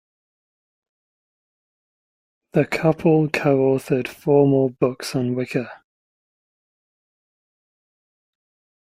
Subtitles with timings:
[2.53, 5.83] The couple co-authored four more books on Wicca.